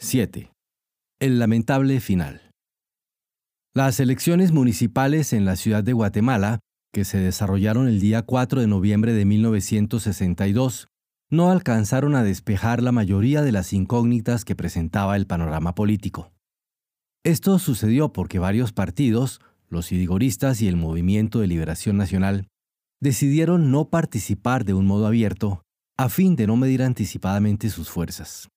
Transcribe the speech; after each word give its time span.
7. 0.00 0.52
El 1.20 1.40
lamentable 1.40 1.98
final. 1.98 2.52
Las 3.74 3.98
elecciones 3.98 4.52
municipales 4.52 5.32
en 5.32 5.44
la 5.44 5.56
ciudad 5.56 5.82
de 5.82 5.92
Guatemala, 5.92 6.60
que 6.92 7.04
se 7.04 7.18
desarrollaron 7.18 7.88
el 7.88 7.98
día 7.98 8.22
4 8.22 8.60
de 8.60 8.68
noviembre 8.68 9.12
de 9.12 9.24
1962, 9.24 10.86
no 11.32 11.50
alcanzaron 11.50 12.14
a 12.14 12.22
despejar 12.22 12.80
la 12.80 12.92
mayoría 12.92 13.42
de 13.42 13.50
las 13.50 13.72
incógnitas 13.72 14.44
que 14.44 14.54
presentaba 14.54 15.16
el 15.16 15.26
panorama 15.26 15.74
político. 15.74 16.30
Esto 17.24 17.58
sucedió 17.58 18.12
porque 18.12 18.38
varios 18.38 18.72
partidos, 18.72 19.40
los 19.68 19.90
idigoristas 19.90 20.62
y 20.62 20.68
el 20.68 20.76
Movimiento 20.76 21.40
de 21.40 21.48
Liberación 21.48 21.96
Nacional, 21.96 22.46
decidieron 23.00 23.72
no 23.72 23.90
participar 23.90 24.64
de 24.64 24.74
un 24.74 24.86
modo 24.86 25.08
abierto 25.08 25.62
a 25.98 26.08
fin 26.08 26.36
de 26.36 26.46
no 26.46 26.56
medir 26.56 26.84
anticipadamente 26.84 27.68
sus 27.68 27.90
fuerzas. 27.90 28.48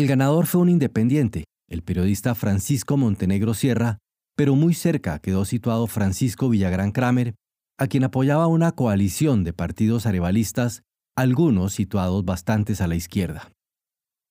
El 0.00 0.06
ganador 0.06 0.46
fue 0.46 0.62
un 0.62 0.70
independiente, 0.70 1.44
el 1.68 1.82
periodista 1.82 2.34
Francisco 2.34 2.96
Montenegro 2.96 3.52
Sierra, 3.52 3.98
pero 4.34 4.54
muy 4.54 4.72
cerca 4.72 5.18
quedó 5.18 5.44
situado 5.44 5.86
Francisco 5.86 6.48
Villagrán 6.48 6.90
Kramer, 6.90 7.34
a 7.78 7.86
quien 7.86 8.04
apoyaba 8.04 8.46
una 8.46 8.72
coalición 8.72 9.44
de 9.44 9.52
partidos 9.52 10.06
arevalistas, 10.06 10.84
algunos 11.18 11.74
situados 11.74 12.24
bastantes 12.24 12.80
a 12.80 12.86
la 12.86 12.94
izquierda. 12.94 13.52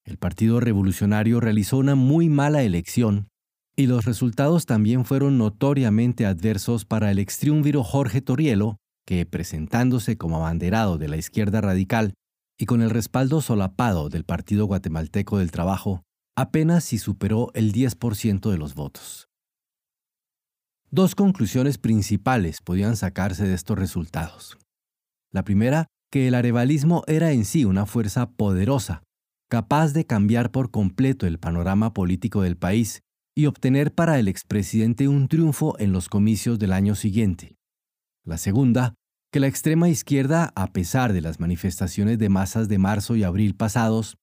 El 0.06 0.18
Partido 0.18 0.60
Revolucionario 0.60 1.40
realizó 1.40 1.78
una 1.78 1.94
muy 1.94 2.30
mala 2.30 2.64
elección 2.64 3.28
y 3.76 3.86
los 3.86 4.06
resultados 4.06 4.66
también 4.66 5.06
fueron 5.06 5.38
notoriamente 5.38 6.26
adversos 6.26 6.86
para 6.86 7.12
el 7.12 7.20
extriunviro 7.20 7.84
Jorge 7.84 8.22
Torielo, 8.22 8.78
que, 9.06 9.24
presentándose 9.28 10.18
como 10.18 10.38
abanderado 10.38 10.98
de 10.98 11.10
la 11.10 11.18
izquierda 11.18 11.62
radical 11.62 12.16
y 12.60 12.66
con 12.66 12.82
el 12.82 12.90
respaldo 12.90 13.42
solapado 13.42 14.10
del 14.10 14.26
Partido 14.26 14.66
Guatemalteco 14.66 15.38
del 15.38 15.50
Trabajo, 15.50 16.04
apenas 16.36 16.84
si 16.84 16.98
superó 16.98 17.52
el 17.54 17.72
10% 17.72 18.52
de 18.52 18.58
los 18.58 18.76
votos. 18.76 19.30
Dos 20.92 21.16
conclusiones 21.16 21.78
principales 21.78 22.62
podían 22.62 22.98
sacarse 22.98 23.48
de 23.48 23.54
estos 23.54 23.80
resultados. 23.80 24.58
La 25.32 25.44
primera, 25.44 25.88
que 26.12 26.28
el 26.28 26.36
arevalismo 26.36 27.04
era 27.08 27.32
en 27.32 27.46
sí 27.46 27.64
una 27.64 27.86
fuerza 27.86 28.32
poderosa, 28.32 29.04
capaz 29.50 29.94
de 29.94 30.06
cambiar 30.06 30.52
por 30.52 30.70
completo 30.70 31.28
el 31.28 31.40
panorama 31.40 31.94
político 31.94 32.42
del 32.42 32.58
país 32.58 33.02
y 33.36 33.46
obtener 33.46 33.94
para 33.94 34.20
el 34.20 34.28
expresidente 34.28 35.08
un 35.08 35.28
triunfo 35.28 35.80
en 35.80 35.94
los 35.94 36.10
comicios 36.10 36.60
del 36.60 36.74
año 36.74 36.96
siguiente. 36.96 37.56
La 38.26 38.38
segunda, 38.38 38.96
que 39.32 39.40
la 39.40 39.48
extrema 39.48 39.90
izquierda, 39.90 40.52
a 40.56 40.68
pesar 40.68 41.14
de 41.14 41.22
las 41.22 41.40
manifestaciones 41.40 42.18
de 42.18 42.30
masas 42.30 42.68
de 42.68 42.80
marzo 42.80 43.16
y 43.16 43.24
abril 43.24 43.56
pasados, 43.56 44.18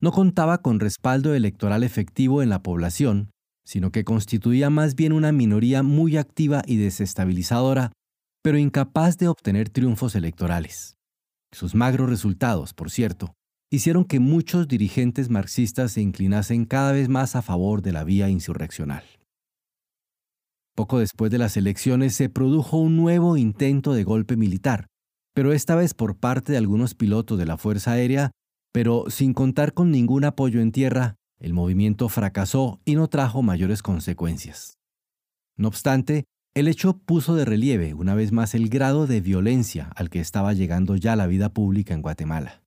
no 0.00 0.12
contaba 0.12 0.58
con 0.58 0.80
respaldo 0.80 1.34
electoral 1.34 1.82
efectivo 1.82 2.42
en 2.42 2.50
la 2.50 2.62
población, 2.62 3.30
sino 3.64 3.90
que 3.90 4.04
constituía 4.04 4.68
más 4.68 4.94
bien 4.94 5.12
una 5.12 5.32
minoría 5.32 5.82
muy 5.82 6.16
activa 6.16 6.62
y 6.66 6.76
desestabilizadora, 6.76 7.92
pero 8.42 8.58
incapaz 8.58 9.16
de 9.18 9.28
obtener 9.28 9.68
triunfos 9.68 10.14
electorales. 10.14 10.96
Sus 11.52 11.74
magros 11.74 12.08
resultados, 12.08 12.74
por 12.74 12.90
cierto, 12.90 13.34
hicieron 13.70 14.04
que 14.04 14.20
muchos 14.20 14.68
dirigentes 14.68 15.30
marxistas 15.30 15.92
se 15.92 16.00
inclinasen 16.00 16.64
cada 16.64 16.92
vez 16.92 17.08
más 17.08 17.36
a 17.36 17.42
favor 17.42 17.82
de 17.82 17.92
la 17.92 18.04
vía 18.04 18.28
insurreccional. 18.28 19.04
Poco 20.80 20.98
después 20.98 21.30
de 21.30 21.36
las 21.36 21.58
elecciones 21.58 22.14
se 22.14 22.30
produjo 22.30 22.78
un 22.78 22.96
nuevo 22.96 23.36
intento 23.36 23.92
de 23.92 24.02
golpe 24.02 24.38
militar, 24.38 24.86
pero 25.34 25.52
esta 25.52 25.74
vez 25.74 25.92
por 25.92 26.16
parte 26.16 26.52
de 26.52 26.56
algunos 26.56 26.94
pilotos 26.94 27.38
de 27.38 27.44
la 27.44 27.58
Fuerza 27.58 27.92
Aérea 27.92 28.30
pero 28.72 29.04
sin 29.10 29.34
contar 29.34 29.74
con 29.74 29.90
ningún 29.90 30.24
apoyo 30.24 30.58
en 30.62 30.72
tierra, 30.72 31.16
el 31.38 31.52
movimiento 31.52 32.08
fracasó 32.08 32.80
y 32.86 32.94
no 32.94 33.08
trajo 33.08 33.42
mayores 33.42 33.82
consecuencias. 33.82 34.78
No 35.54 35.68
obstante, 35.68 36.24
el 36.54 36.66
hecho 36.66 36.96
puso 36.96 37.34
de 37.34 37.44
relieve 37.44 37.92
una 37.92 38.14
vez 38.14 38.32
más 38.32 38.54
el 38.54 38.70
grado 38.70 39.06
de 39.06 39.20
violencia 39.20 39.90
al 39.96 40.08
que 40.08 40.20
estaba 40.20 40.54
llegando 40.54 40.96
ya 40.96 41.14
la 41.14 41.26
vida 41.26 41.52
pública 41.52 41.92
en 41.92 42.00
Guatemala. 42.00 42.62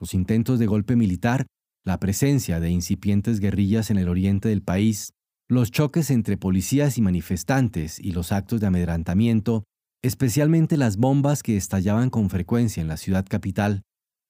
Los 0.00 0.14
intentos 0.14 0.58
de 0.58 0.64
golpe 0.64 0.96
militar, 0.96 1.44
la 1.84 2.00
presencia 2.00 2.60
de 2.60 2.70
incipientes 2.70 3.40
guerrillas 3.40 3.90
en 3.90 3.98
el 3.98 4.08
oriente 4.08 4.48
del 4.48 4.62
país, 4.62 5.12
los 5.48 5.70
choques 5.70 6.10
entre 6.10 6.36
policías 6.36 6.98
y 6.98 7.02
manifestantes 7.02 8.00
y 8.00 8.10
los 8.10 8.32
actos 8.32 8.60
de 8.60 8.66
amedrantamiento, 8.66 9.62
especialmente 10.02 10.76
las 10.76 10.96
bombas 10.96 11.44
que 11.44 11.56
estallaban 11.56 12.10
con 12.10 12.30
frecuencia 12.30 12.80
en 12.80 12.88
la 12.88 12.96
ciudad 12.96 13.24
capital, 13.28 13.82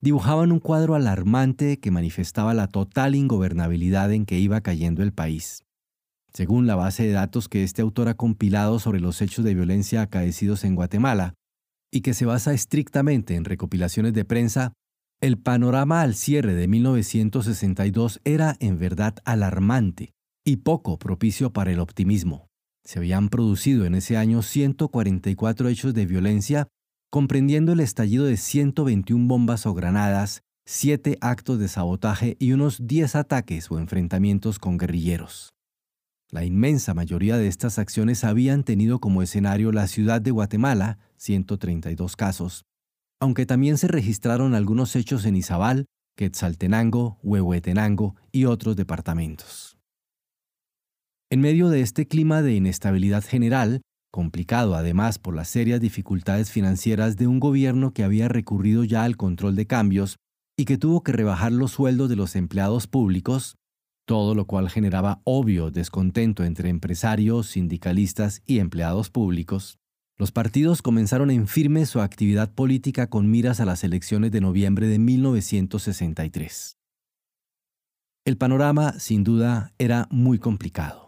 dibujaban 0.02 0.52
un 0.52 0.60
cuadro 0.60 0.94
alarmante 0.94 1.80
que 1.80 1.90
manifestaba 1.90 2.52
la 2.52 2.68
total 2.68 3.14
ingobernabilidad 3.14 4.12
en 4.12 4.26
que 4.26 4.38
iba 4.38 4.60
cayendo 4.60 5.02
el 5.02 5.12
país. 5.12 5.62
Según 6.34 6.66
la 6.66 6.76
base 6.76 7.04
de 7.04 7.12
datos 7.12 7.48
que 7.48 7.64
este 7.64 7.80
autor 7.80 8.08
ha 8.08 8.14
compilado 8.14 8.78
sobre 8.78 9.00
los 9.00 9.22
hechos 9.22 9.42
de 9.42 9.54
violencia 9.54 10.02
acaecidos 10.02 10.64
en 10.64 10.74
Guatemala, 10.74 11.32
y 11.90 12.02
que 12.02 12.12
se 12.12 12.26
basa 12.26 12.52
estrictamente 12.52 13.36
en 13.36 13.46
recopilaciones 13.46 14.12
de 14.12 14.26
prensa, 14.26 14.74
el 15.22 15.38
panorama 15.38 16.02
al 16.02 16.14
cierre 16.14 16.54
de 16.54 16.68
1962 16.68 18.20
era 18.24 18.54
en 18.60 18.78
verdad 18.78 19.14
alarmante 19.24 20.15
y 20.46 20.58
poco 20.58 20.96
propicio 20.96 21.52
para 21.52 21.72
el 21.72 21.80
optimismo. 21.80 22.46
Se 22.84 23.00
habían 23.00 23.28
producido 23.28 23.84
en 23.84 23.96
ese 23.96 24.16
año 24.16 24.42
144 24.42 25.68
hechos 25.68 25.92
de 25.92 26.06
violencia 26.06 26.68
comprendiendo 27.10 27.72
el 27.72 27.80
estallido 27.80 28.26
de 28.26 28.36
121 28.36 29.26
bombas 29.26 29.66
o 29.66 29.74
granadas, 29.74 30.42
7 30.66 31.18
actos 31.20 31.58
de 31.58 31.66
sabotaje 31.66 32.36
y 32.38 32.52
unos 32.52 32.86
10 32.86 33.16
ataques 33.16 33.70
o 33.70 33.78
enfrentamientos 33.78 34.58
con 34.60 34.78
guerrilleros. 34.78 35.52
La 36.30 36.44
inmensa 36.44 36.94
mayoría 36.94 37.36
de 37.38 37.48
estas 37.48 37.78
acciones 37.78 38.22
habían 38.22 38.62
tenido 38.62 39.00
como 39.00 39.22
escenario 39.22 39.72
la 39.72 39.88
ciudad 39.88 40.20
de 40.20 40.30
Guatemala, 40.30 40.98
132 41.16 42.14
casos, 42.14 42.64
aunque 43.20 43.46
también 43.46 43.78
se 43.78 43.88
registraron 43.88 44.54
algunos 44.54 44.94
hechos 44.94 45.24
en 45.24 45.36
Izabal, 45.36 45.86
Quetzaltenango, 46.16 47.18
Huehuetenango 47.22 48.14
y 48.30 48.44
otros 48.44 48.76
departamentos. 48.76 49.75
En 51.28 51.40
medio 51.40 51.70
de 51.70 51.80
este 51.80 52.06
clima 52.06 52.40
de 52.40 52.54
inestabilidad 52.54 53.24
general, 53.24 53.82
complicado 54.12 54.76
además 54.76 55.18
por 55.18 55.34
las 55.34 55.48
serias 55.48 55.80
dificultades 55.80 56.52
financieras 56.52 57.16
de 57.16 57.26
un 57.26 57.40
gobierno 57.40 57.92
que 57.92 58.04
había 58.04 58.28
recurrido 58.28 58.84
ya 58.84 59.02
al 59.02 59.16
control 59.16 59.56
de 59.56 59.66
cambios 59.66 60.18
y 60.56 60.66
que 60.66 60.78
tuvo 60.78 61.02
que 61.02 61.10
rebajar 61.10 61.50
los 61.50 61.72
sueldos 61.72 62.08
de 62.08 62.14
los 62.14 62.36
empleados 62.36 62.86
públicos, 62.86 63.56
todo 64.06 64.36
lo 64.36 64.46
cual 64.46 64.70
generaba 64.70 65.20
obvio 65.24 65.72
descontento 65.72 66.44
entre 66.44 66.68
empresarios, 66.68 67.48
sindicalistas 67.48 68.42
y 68.46 68.60
empleados 68.60 69.10
públicos, 69.10 69.78
los 70.18 70.30
partidos 70.30 70.80
comenzaron 70.80 71.30
en 71.30 71.48
firme 71.48 71.84
su 71.86 72.00
actividad 72.00 72.54
política 72.54 73.08
con 73.08 73.30
miras 73.30 73.58
a 73.58 73.66
las 73.66 73.82
elecciones 73.82 74.30
de 74.30 74.40
noviembre 74.40 74.86
de 74.86 75.00
1963. 75.00 76.78
El 78.24 78.38
panorama, 78.38 78.98
sin 78.98 79.24
duda, 79.24 79.74
era 79.78 80.06
muy 80.10 80.38
complicado. 80.38 81.05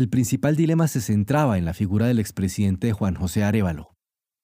El 0.00 0.08
principal 0.08 0.56
dilema 0.56 0.88
se 0.88 1.02
centraba 1.02 1.58
en 1.58 1.66
la 1.66 1.74
figura 1.74 2.06
del 2.06 2.20
expresidente 2.20 2.94
Juan 2.94 3.16
José 3.16 3.44
Arevalo. 3.44 3.92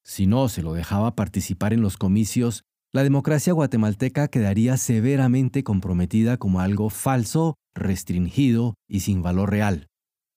Si 0.04 0.26
no 0.26 0.50
se 0.50 0.60
lo 0.60 0.74
dejaba 0.74 1.16
participar 1.16 1.72
en 1.72 1.80
los 1.80 1.96
comicios, 1.96 2.64
la 2.92 3.02
democracia 3.02 3.54
guatemalteca 3.54 4.28
quedaría 4.28 4.76
severamente 4.76 5.64
comprometida 5.64 6.36
como 6.36 6.60
algo 6.60 6.90
falso, 6.90 7.54
restringido 7.74 8.74
y 8.86 9.00
sin 9.00 9.22
valor 9.22 9.50
real. 9.50 9.86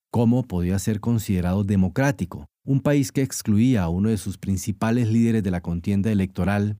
¿Cómo 0.09 0.47
podía 0.47 0.79
ser 0.79 1.01
considerado 1.01 1.65
democrático 1.65 2.45
un 2.63 2.79
país 2.79 3.11
que 3.11 3.21
excluía 3.21 3.83
a 3.83 3.89
uno 3.89 4.07
de 4.07 4.17
sus 4.17 4.37
principales 4.37 5.09
líderes 5.09 5.43
de 5.43 5.51
la 5.51 5.59
contienda 5.59 6.13
electoral, 6.13 6.77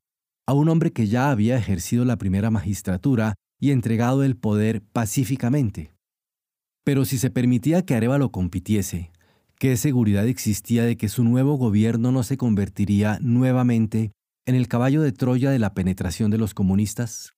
a 0.48 0.54
un 0.54 0.70
hombre 0.70 0.94
que 0.94 1.08
ya 1.08 1.30
había 1.30 1.58
ejercido 1.58 2.06
la 2.06 2.18
primera 2.18 2.52
magistratura 2.52 3.36
y 3.60 3.72
entregado 3.72 4.24
el 4.24 4.38
poder 4.38 4.82
pacíficamente? 4.82 5.92
Pero 6.84 7.06
si 7.06 7.18
se 7.18 7.30
permitía 7.30 7.84
que 7.84 7.96
Arevalo 7.96 8.32
compitiese, 8.32 9.12
¿qué 9.58 9.78
seguridad 9.78 10.28
existía 10.28 10.84
de 10.84 10.98
que 10.98 11.10
su 11.10 11.24
nuevo 11.24 11.56
gobierno 11.56 12.12
no 12.12 12.24
se 12.24 12.38
convertiría 12.38 13.20
nuevamente 13.22 14.12
en 14.46 14.56
el 14.56 14.68
caballo 14.68 15.02
de 15.02 15.12
Troya 15.12 15.52
de 15.52 15.60
la 15.60 15.74
penetración 15.74 16.32
de 16.32 16.38
los 16.38 16.54
comunistas? 16.54 17.34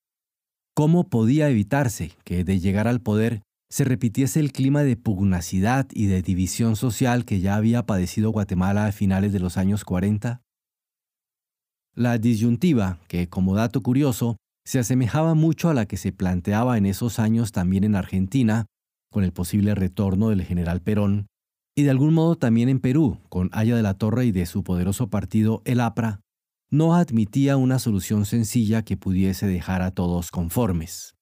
¿Cómo 0.73 1.09
podía 1.09 1.49
evitarse 1.49 2.13
que 2.23 2.43
de 2.43 2.59
llegar 2.59 2.87
al 2.87 3.01
poder 3.01 3.41
se 3.69 3.83
repitiese 3.83 4.39
el 4.39 4.51
clima 4.51 4.83
de 4.83 4.95
pugnacidad 4.97 5.87
y 5.91 6.05
de 6.05 6.21
división 6.21 6.75
social 6.75 7.25
que 7.25 7.39
ya 7.39 7.55
había 7.55 7.85
padecido 7.85 8.31
Guatemala 8.31 8.85
a 8.85 8.91
finales 8.91 9.33
de 9.33 9.39
los 9.39 9.57
años 9.57 9.83
40? 9.83 10.41
La 11.93 12.17
disyuntiva, 12.17 12.99
que 13.07 13.27
como 13.27 13.55
dato 13.55 13.81
curioso, 13.81 14.37
se 14.65 14.79
asemejaba 14.79 15.33
mucho 15.33 15.69
a 15.69 15.73
la 15.73 15.85
que 15.85 15.97
se 15.97 16.11
planteaba 16.13 16.77
en 16.77 16.85
esos 16.85 17.19
años 17.19 17.51
también 17.51 17.83
en 17.83 17.95
Argentina, 17.95 18.65
con 19.11 19.23
el 19.23 19.33
posible 19.33 19.75
retorno 19.75 20.29
del 20.29 20.43
general 20.43 20.81
Perón, 20.81 21.27
y 21.75 21.83
de 21.83 21.91
algún 21.91 22.13
modo 22.13 22.35
también 22.35 22.69
en 22.69 22.79
Perú, 22.79 23.19
con 23.29 23.49
Aya 23.53 23.75
de 23.75 23.83
la 23.83 23.93
Torre 23.93 24.25
y 24.25 24.31
de 24.31 24.45
su 24.45 24.63
poderoso 24.63 25.09
partido 25.09 25.61
El 25.65 25.79
APRA, 25.79 26.21
no 26.69 26.95
admitía 26.95 27.57
una 27.57 27.79
solución 27.79 28.25
sencilla 28.25 28.83
que 28.83 28.97
pudiese 28.97 29.45
dejar 29.45 29.81
a 29.81 29.91
todos 29.91 30.31
conformes. 30.31 31.15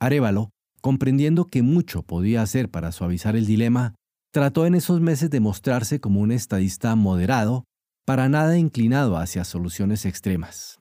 Arevalo, 0.00 0.50
comprendiendo 0.80 1.46
que 1.46 1.62
mucho 1.62 2.02
podía 2.02 2.42
hacer 2.42 2.70
para 2.70 2.92
suavizar 2.92 3.34
el 3.34 3.46
dilema, 3.46 3.94
trató 4.32 4.66
en 4.66 4.74
esos 4.74 5.00
meses 5.00 5.30
de 5.30 5.40
mostrarse 5.40 6.00
como 6.00 6.20
un 6.20 6.30
estadista 6.30 6.94
moderado, 6.94 7.64
para 8.06 8.28
nada 8.28 8.56
inclinado 8.56 9.16
hacia 9.16 9.44
soluciones 9.44 10.04
extremas. 10.04 10.78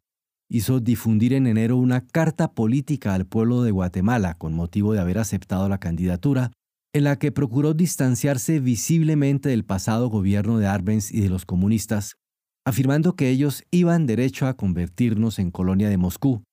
Hizo 0.50 0.80
difundir 0.80 1.33
en 1.33 1.47
enero 1.47 1.77
una 1.77 2.06
carta 2.06 2.53
política 2.53 3.13
al 3.13 3.25
pueblo 3.25 3.63
de 3.63 3.71
Guatemala 3.71 4.36
con 4.38 4.53
motivo 4.53 4.94
de 4.94 5.00
haber 5.00 5.18
aceptado 5.18 5.68
la 5.69 5.80
candidatura, 5.80 6.51
en 6.94 7.03
la 7.03 7.18
que 7.18 7.31
procuró 7.31 7.74
distanciarse 7.74 8.59
visiblemente 8.59 9.50
del 9.50 9.65
pasado 9.65 10.09
gobierno 10.09 10.59
de 10.59 10.68
Arbenz 10.68 11.12
y 11.12 11.21
de 11.21 11.30
los 11.30 11.45
comunistas, 11.45 12.15
afirmando 12.65 13.15
que 13.15 13.30
ellos 13.30 13.63
iban 13.71 14.06
derecho 14.06 14.47
a 14.47 14.56
convertirnos 14.56 15.39
en 15.39 15.51
colonia 15.51 15.89
de 15.89 15.97
Moscú, 15.97 16.44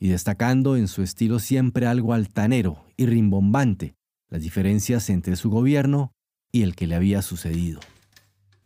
y 0.00 0.08
destacando 0.08 0.76
en 0.76 0.88
su 0.88 1.02
estilo 1.02 1.38
siempre 1.38 1.86
algo 1.86 2.14
altanero 2.14 2.84
y 2.96 3.06
rimbombante 3.06 3.94
las 4.30 4.42
diferencias 4.42 5.10
entre 5.10 5.36
su 5.36 5.50
gobierno 5.50 6.12
y 6.52 6.62
el 6.62 6.74
que 6.74 6.86
le 6.86 6.94
había 6.94 7.20
sucedido. 7.20 7.80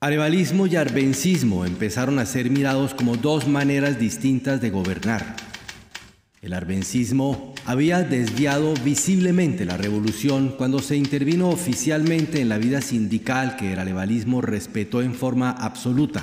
Arevalismo 0.05 0.67
y 0.67 0.77
arbencismo 0.77 1.65
empezaron 1.65 2.19
a 2.19 2.27
ser 2.27 2.51
mirados 2.51 2.93
como 2.93 3.17
dos 3.17 3.49
maneras 3.49 3.99
distintas 3.99 4.61
de 4.61 4.69
gobernar. 4.69 5.35
El 6.43 6.53
arbencismo 6.53 7.55
había 7.65 8.03
desviado 8.03 8.75
visiblemente 8.85 9.65
la 9.65 9.79
revolución 9.79 10.57
cuando 10.59 10.81
se 10.81 10.97
intervino 10.97 11.49
oficialmente 11.49 12.43
en 12.43 12.51
la 12.51 12.59
vida 12.59 12.83
sindical 12.83 13.57
que 13.57 13.73
el 13.73 13.79
arevalismo 13.79 14.43
respetó 14.43 15.01
en 15.01 15.15
forma 15.15 15.53
absoluta. 15.53 16.23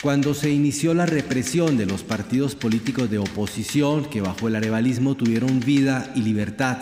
Cuando 0.00 0.32
se 0.32 0.52
inició 0.52 0.94
la 0.94 1.06
represión 1.06 1.76
de 1.76 1.86
los 1.86 2.04
partidos 2.04 2.54
políticos 2.54 3.10
de 3.10 3.18
oposición 3.18 4.04
que 4.04 4.20
bajo 4.20 4.46
el 4.46 4.54
arevalismo 4.54 5.16
tuvieron 5.16 5.58
vida 5.58 6.12
y 6.14 6.20
libertad, 6.20 6.78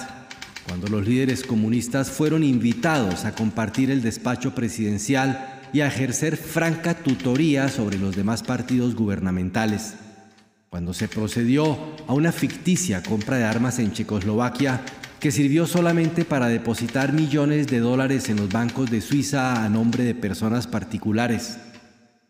cuando 0.69 0.87
los 0.89 1.09
líderes 1.09 1.45
comunistas 1.45 2.11
fueron 2.11 2.45
invitados 2.45 3.25
a 3.25 3.35
compartir 3.35 3.91
el 3.91 4.03
despacho 4.03 4.55
presidencial 4.55 5.54
y 5.75 5.81
a 5.81 5.89
ejercer 5.89 6.37
franca 6.37 6.95
tutoría 6.95 7.69
sobre 7.69 7.99
los 7.99 8.15
demás 8.15 8.45
partidos 8.45 8.95
gubernamentales, 8.95 9.95
cuando 10.71 10.95
se 10.95 11.09
procedió 11.09 11.77
a 12.07 12.15
una 12.15 12.31
ficticia 12.31 13.03
compra 13.03 13.39
de 13.39 13.45
armas 13.45 13.81
en 13.81 13.93
Checoslovaquia 13.93 14.83
que 15.19 15.33
sirvió 15.33 15.67
solamente 15.67 16.25
para 16.25 16.47
depositar 16.47 17.13
millones 17.13 17.67
de 17.67 17.81
dólares 17.81 18.29
en 18.29 18.37
los 18.37 18.51
bancos 18.51 18.89
de 18.89 19.01
Suiza 19.01 19.65
a 19.65 19.69
nombre 19.69 20.05
de 20.05 20.15
personas 20.15 20.69
particulares, 20.69 21.59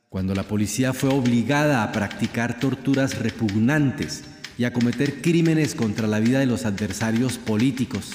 cuando 0.08 0.34
la 0.34 0.44
policía 0.44 0.94
fue 0.94 1.10
obligada 1.10 1.82
a 1.82 1.92
practicar 1.92 2.58
torturas 2.58 3.18
repugnantes 3.18 4.24
y 4.56 4.64
a 4.64 4.72
cometer 4.72 5.20
crímenes 5.20 5.74
contra 5.74 6.06
la 6.06 6.18
vida 6.18 6.38
de 6.38 6.46
los 6.46 6.64
adversarios 6.64 7.36
políticos, 7.36 8.12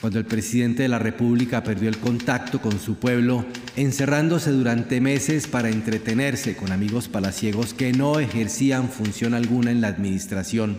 cuando 0.00 0.18
el 0.18 0.26
presidente 0.26 0.82
de 0.82 0.88
la 0.88 0.98
República 0.98 1.62
perdió 1.62 1.88
el 1.88 1.98
contacto 1.98 2.60
con 2.60 2.78
su 2.78 2.96
pueblo, 2.96 3.44
encerrándose 3.76 4.50
durante 4.50 5.00
meses 5.00 5.46
para 5.46 5.70
entretenerse 5.70 6.56
con 6.56 6.72
amigos 6.72 7.08
palaciegos 7.08 7.74
que 7.74 7.92
no 7.92 8.20
ejercían 8.20 8.88
función 8.88 9.34
alguna 9.34 9.70
en 9.70 9.80
la 9.80 9.88
administración. 9.88 10.78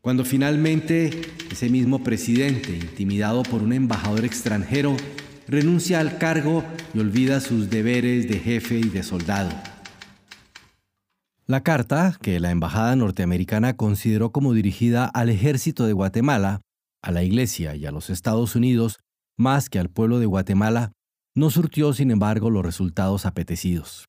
Cuando 0.00 0.24
finalmente 0.24 1.10
ese 1.50 1.68
mismo 1.70 2.02
presidente, 2.02 2.76
intimidado 2.76 3.42
por 3.42 3.62
un 3.62 3.72
embajador 3.72 4.24
extranjero, 4.24 4.96
renuncia 5.46 6.00
al 6.00 6.18
cargo 6.18 6.64
y 6.92 6.98
olvida 6.98 7.40
sus 7.40 7.70
deberes 7.70 8.28
de 8.28 8.38
jefe 8.38 8.78
y 8.78 8.88
de 8.88 9.02
soldado. 9.02 9.50
La 11.46 11.62
carta, 11.62 12.16
que 12.22 12.40
la 12.40 12.50
Embajada 12.50 12.96
norteamericana 12.96 13.76
consideró 13.76 14.32
como 14.32 14.54
dirigida 14.54 15.04
al 15.04 15.28
ejército 15.28 15.86
de 15.86 15.92
Guatemala, 15.92 16.62
a 17.04 17.12
la 17.12 17.22
Iglesia 17.22 17.76
y 17.76 17.84
a 17.84 17.92
los 17.92 18.08
Estados 18.08 18.56
Unidos, 18.56 18.98
más 19.38 19.68
que 19.68 19.78
al 19.78 19.90
pueblo 19.90 20.18
de 20.18 20.26
Guatemala, 20.26 20.92
no 21.36 21.50
surtió, 21.50 21.92
sin 21.92 22.10
embargo, 22.10 22.48
los 22.48 22.64
resultados 22.64 23.26
apetecidos. 23.26 24.06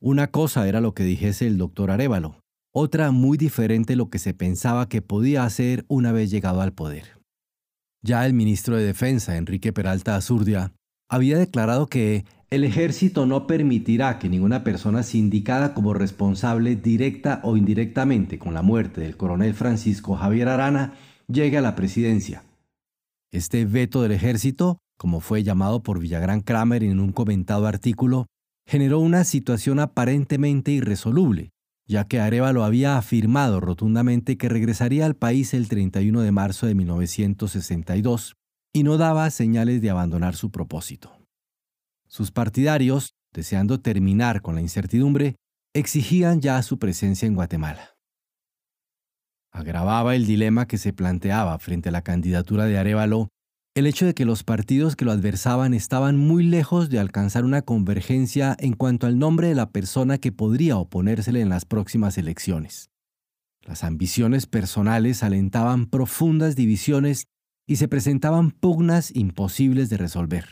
Una 0.00 0.26
cosa 0.26 0.66
era 0.66 0.80
lo 0.80 0.92
que 0.92 1.04
dijese 1.04 1.46
el 1.46 1.56
doctor 1.56 1.92
Arevalo, 1.92 2.40
otra 2.74 3.12
muy 3.12 3.38
diferente 3.38 3.94
lo 3.94 4.10
que 4.10 4.18
se 4.18 4.34
pensaba 4.34 4.88
que 4.88 5.02
podía 5.02 5.44
hacer 5.44 5.84
una 5.86 6.10
vez 6.10 6.30
llegado 6.30 6.60
al 6.60 6.72
poder. 6.72 7.20
Ya 8.02 8.26
el 8.26 8.34
ministro 8.34 8.76
de 8.76 8.84
Defensa, 8.84 9.36
Enrique 9.36 9.72
Peralta 9.72 10.16
Azurdia, 10.16 10.72
había 11.08 11.38
declarado 11.38 11.86
que 11.86 12.24
el 12.50 12.64
ejército 12.64 13.24
no 13.26 13.46
permitirá 13.46 14.18
que 14.18 14.28
ninguna 14.28 14.64
persona 14.64 15.04
sindicada 15.04 15.74
como 15.74 15.94
responsable 15.94 16.74
directa 16.74 17.40
o 17.44 17.56
indirectamente 17.56 18.38
con 18.38 18.54
la 18.54 18.62
muerte 18.62 19.02
del 19.02 19.16
coronel 19.16 19.54
Francisco 19.54 20.16
Javier 20.16 20.48
Arana 20.48 20.94
llegue 21.28 21.58
a 21.58 21.62
la 21.62 21.74
presidencia. 21.74 22.44
Este 23.30 23.64
veto 23.64 24.02
del 24.02 24.12
ejército, 24.12 24.78
como 24.98 25.20
fue 25.20 25.42
llamado 25.42 25.82
por 25.82 25.98
Villagrán 25.98 26.40
Kramer 26.40 26.84
en 26.84 27.00
un 27.00 27.12
comentado 27.12 27.66
artículo, 27.66 28.26
generó 28.66 29.00
una 29.00 29.24
situación 29.24 29.80
aparentemente 29.80 30.70
irresoluble, 30.70 31.50
ya 31.86 32.04
que 32.04 32.20
Arevalo 32.20 32.64
había 32.64 32.96
afirmado 32.96 33.60
rotundamente 33.60 34.36
que 34.36 34.48
regresaría 34.48 35.06
al 35.06 35.16
país 35.16 35.54
el 35.54 35.68
31 35.68 36.20
de 36.20 36.32
marzo 36.32 36.66
de 36.66 36.74
1962 36.74 38.34
y 38.72 38.82
no 38.82 38.96
daba 38.96 39.28
señales 39.30 39.82
de 39.82 39.90
abandonar 39.90 40.36
su 40.36 40.50
propósito. 40.50 41.18
Sus 42.06 42.30
partidarios, 42.30 43.14
deseando 43.32 43.80
terminar 43.80 44.42
con 44.42 44.54
la 44.54 44.60
incertidumbre, 44.60 45.36
exigían 45.74 46.40
ya 46.40 46.62
su 46.62 46.78
presencia 46.78 47.26
en 47.26 47.34
Guatemala 47.34 47.92
agravaba 49.52 50.16
el 50.16 50.26
dilema 50.26 50.66
que 50.66 50.78
se 50.78 50.92
planteaba 50.92 51.58
frente 51.58 51.90
a 51.90 51.92
la 51.92 52.02
candidatura 52.02 52.64
de 52.64 52.78
Arevalo 52.78 53.28
el 53.74 53.86
hecho 53.86 54.04
de 54.04 54.12
que 54.12 54.26
los 54.26 54.44
partidos 54.44 54.96
que 54.96 55.06
lo 55.06 55.12
adversaban 55.12 55.72
estaban 55.72 56.18
muy 56.18 56.44
lejos 56.44 56.90
de 56.90 56.98
alcanzar 56.98 57.44
una 57.44 57.62
convergencia 57.62 58.54
en 58.58 58.74
cuanto 58.74 59.06
al 59.06 59.18
nombre 59.18 59.48
de 59.48 59.54
la 59.54 59.70
persona 59.70 60.18
que 60.18 60.30
podría 60.30 60.76
oponérsele 60.76 61.40
en 61.40 61.48
las 61.48 61.64
próximas 61.64 62.18
elecciones. 62.18 62.90
Las 63.62 63.82
ambiciones 63.82 64.46
personales 64.46 65.22
alentaban 65.22 65.86
profundas 65.86 66.54
divisiones 66.54 67.28
y 67.66 67.76
se 67.76 67.88
presentaban 67.88 68.50
pugnas 68.50 69.10
imposibles 69.14 69.88
de 69.88 69.96
resolver. 69.96 70.46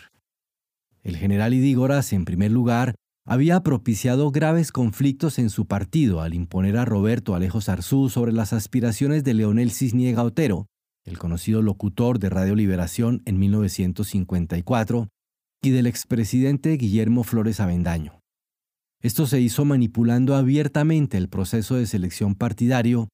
El 1.03 1.17
general 1.17 1.53
Idígoras, 1.53 2.15
en 2.15 2.25
primer 2.25 2.51
lugar, 2.51 2.95
había 3.27 3.63
propiciado 3.63 4.31
graves 4.31 4.73
conflictos 4.73 5.39
en 5.39 5.51
su 5.51 5.67
partido 5.67 6.21
al 6.21 6.35
imponer 6.35 6.77
a 6.77 6.85
Roberto 6.85 7.35
Alejo 7.35 7.61
Sarzú 7.61 8.09
sobre 8.09 8.33
las 8.33 8.53
aspiraciones 8.53 9.25
de 9.25 9.35
Leonel 9.35 9.71
Cisniega 9.71 10.23
Otero, 10.23 10.67
el 11.05 11.19
conocido 11.19 11.63
locutor 11.63 12.19
de 12.19 12.31
Radio 12.31 12.55
Liberación 12.55 13.23
en 13.25 13.39
1954, 13.39 15.09
y 15.63 15.71
del 15.71 15.87
expresidente 15.87 16.77
Guillermo 16.77 17.23
Flores 17.23 17.61
Avendaño. 17.61 18.21
Esto 19.03 19.27
se 19.27 19.41
hizo 19.41 19.65
manipulando 19.65 20.35
abiertamente 20.35 21.17
el 21.17 21.29
proceso 21.29 21.77
de 21.77 21.87
selección 21.87 22.35
partidario, 22.35 23.09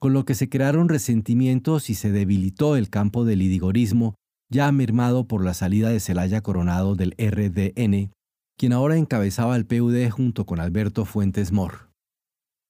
con 0.00 0.12
lo 0.12 0.24
que 0.24 0.34
se 0.34 0.48
crearon 0.48 0.88
resentimientos 0.88 1.90
y 1.90 1.94
se 1.94 2.10
debilitó 2.10 2.76
el 2.76 2.90
campo 2.90 3.24
del 3.24 3.42
idigorismo 3.42 4.14
ya 4.50 4.70
mermado 4.70 5.26
por 5.26 5.44
la 5.44 5.54
salida 5.54 5.88
de 5.90 6.00
Celaya 6.00 6.42
Coronado 6.42 6.94
del 6.94 7.14
RDN 7.18 8.12
quien 8.56 8.72
ahora 8.72 8.96
encabezaba 8.96 9.56
el 9.56 9.66
PUD 9.66 10.08
junto 10.10 10.46
con 10.46 10.60
Alberto 10.60 11.04
Fuentes 11.04 11.52
Mor. 11.52 11.90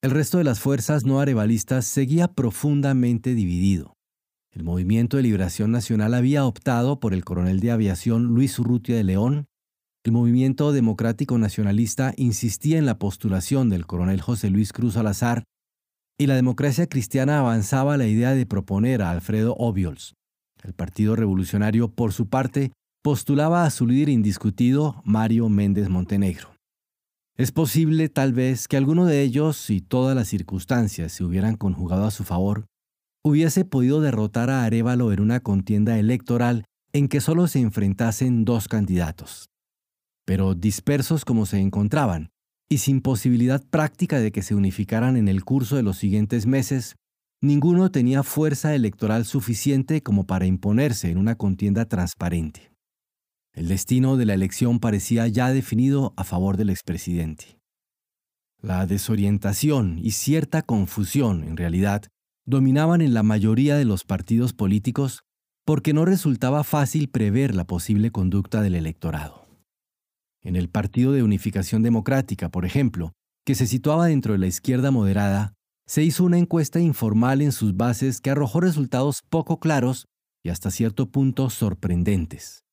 El 0.02 0.10
resto 0.10 0.38
de 0.38 0.44
las 0.44 0.60
fuerzas 0.60 1.04
no 1.04 1.20
arevalistas 1.20 1.86
seguía 1.86 2.28
profundamente 2.28 3.34
dividido. 3.34 3.94
El 4.50 4.64
Movimiento 4.64 5.16
de 5.16 5.22
Liberación 5.22 5.70
Nacional 5.70 6.14
había 6.14 6.44
optado 6.44 7.00
por 7.00 7.14
el 7.14 7.24
coronel 7.24 7.60
de 7.60 7.70
aviación 7.70 8.24
Luis 8.24 8.58
Urrutia 8.58 8.96
de 8.96 9.04
León, 9.04 9.46
el 10.04 10.10
Movimiento 10.10 10.72
Democrático 10.72 11.38
Nacionalista 11.38 12.12
insistía 12.16 12.76
en 12.76 12.86
la 12.86 12.98
postulación 12.98 13.68
del 13.68 13.86
coronel 13.86 14.20
José 14.20 14.50
Luis 14.50 14.72
Cruz 14.72 14.94
Salazar 14.94 15.44
y 16.18 16.26
la 16.26 16.34
democracia 16.34 16.88
cristiana 16.88 17.38
avanzaba 17.38 17.96
la 17.96 18.08
idea 18.08 18.34
de 18.34 18.44
proponer 18.44 19.00
a 19.00 19.12
Alfredo 19.12 19.54
Obiols. 19.58 20.14
El 20.64 20.74
Partido 20.74 21.14
Revolucionario, 21.14 21.88
por 21.88 22.12
su 22.12 22.28
parte, 22.28 22.72
postulaba 23.02 23.64
a 23.64 23.70
su 23.70 23.86
líder 23.86 24.10
indiscutido, 24.10 25.02
Mario 25.04 25.48
Méndez 25.48 25.88
Montenegro. 25.88 26.54
Es 27.36 27.50
posible, 27.50 28.08
tal 28.08 28.32
vez, 28.32 28.68
que 28.68 28.76
alguno 28.76 29.06
de 29.06 29.22
ellos, 29.22 29.56
si 29.56 29.80
todas 29.80 30.14
las 30.14 30.28
circunstancias 30.28 31.10
se 31.10 31.24
hubieran 31.24 31.56
conjugado 31.56 32.04
a 32.04 32.12
su 32.12 32.22
favor, 32.22 32.66
hubiese 33.24 33.64
podido 33.64 34.00
derrotar 34.00 34.50
a 34.50 34.62
Arevalo 34.62 35.12
en 35.12 35.20
una 35.20 35.40
contienda 35.40 35.98
electoral 35.98 36.64
en 36.92 37.08
que 37.08 37.20
solo 37.20 37.48
se 37.48 37.58
enfrentasen 37.58 38.44
dos 38.44 38.68
candidatos. 38.68 39.48
Pero 40.24 40.54
dispersos 40.54 41.24
como 41.24 41.46
se 41.46 41.58
encontraban, 41.58 42.30
y 42.68 42.78
sin 42.78 43.00
posibilidad 43.00 43.64
práctica 43.68 44.20
de 44.20 44.30
que 44.30 44.42
se 44.42 44.54
unificaran 44.54 45.16
en 45.16 45.26
el 45.26 45.44
curso 45.44 45.74
de 45.74 45.82
los 45.82 45.98
siguientes 45.98 46.46
meses, 46.46 46.94
ninguno 47.42 47.90
tenía 47.90 48.22
fuerza 48.22 48.76
electoral 48.76 49.24
suficiente 49.24 50.02
como 50.02 50.24
para 50.24 50.46
imponerse 50.46 51.10
en 51.10 51.18
una 51.18 51.34
contienda 51.34 51.86
transparente. 51.86 52.71
El 53.54 53.68
destino 53.68 54.16
de 54.16 54.24
la 54.24 54.34
elección 54.34 54.80
parecía 54.80 55.28
ya 55.28 55.52
definido 55.52 56.14
a 56.16 56.24
favor 56.24 56.56
del 56.56 56.70
expresidente. 56.70 57.58
La 58.60 58.86
desorientación 58.86 59.98
y 59.98 60.12
cierta 60.12 60.62
confusión, 60.62 61.44
en 61.44 61.56
realidad, 61.56 62.04
dominaban 62.46 63.02
en 63.02 63.12
la 63.12 63.22
mayoría 63.22 63.76
de 63.76 63.84
los 63.84 64.04
partidos 64.04 64.52
políticos 64.52 65.22
porque 65.64 65.92
no 65.92 66.04
resultaba 66.04 66.64
fácil 66.64 67.08
prever 67.08 67.54
la 67.54 67.64
posible 67.64 68.10
conducta 68.10 68.62
del 68.62 68.74
electorado. 68.74 69.46
En 70.42 70.56
el 70.56 70.68
Partido 70.68 71.12
de 71.12 71.22
Unificación 71.22 71.82
Democrática, 71.82 72.48
por 72.48 72.64
ejemplo, 72.64 73.12
que 73.44 73.54
se 73.54 73.66
situaba 73.66 74.06
dentro 74.06 74.32
de 74.32 74.38
la 74.38 74.46
izquierda 74.46 74.90
moderada, 74.90 75.54
se 75.86 76.02
hizo 76.02 76.24
una 76.24 76.38
encuesta 76.38 76.80
informal 76.80 77.42
en 77.42 77.52
sus 77.52 77.76
bases 77.76 78.20
que 78.20 78.30
arrojó 78.30 78.60
resultados 78.60 79.22
poco 79.28 79.60
claros 79.60 80.06
y 80.42 80.48
hasta 80.48 80.70
cierto 80.70 81.10
punto 81.10 81.50
sorprendentes. 81.50 82.64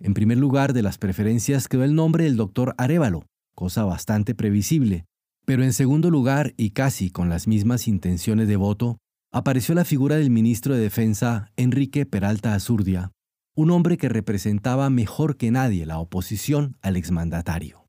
En 0.00 0.14
primer 0.14 0.38
lugar 0.38 0.72
de 0.72 0.82
las 0.82 0.96
preferencias 0.96 1.68
quedó 1.68 1.84
el 1.84 1.94
nombre 1.94 2.24
del 2.24 2.36
doctor 2.36 2.74
Arevalo, 2.78 3.26
cosa 3.54 3.84
bastante 3.84 4.34
previsible, 4.34 5.04
pero 5.44 5.62
en 5.62 5.74
segundo 5.74 6.10
lugar, 6.10 6.54
y 6.56 6.70
casi 6.70 7.10
con 7.10 7.28
las 7.28 7.46
mismas 7.46 7.86
intenciones 7.86 8.48
de 8.48 8.56
voto, 8.56 8.96
apareció 9.30 9.74
la 9.74 9.84
figura 9.84 10.16
del 10.16 10.30
ministro 10.30 10.74
de 10.74 10.80
Defensa, 10.80 11.52
Enrique 11.56 12.06
Peralta 12.06 12.54
Azurdia, 12.54 13.12
un 13.54 13.70
hombre 13.70 13.98
que 13.98 14.08
representaba 14.08 14.88
mejor 14.88 15.36
que 15.36 15.50
nadie 15.50 15.84
la 15.84 15.98
oposición 15.98 16.78
al 16.80 16.96
exmandatario. 16.96 17.84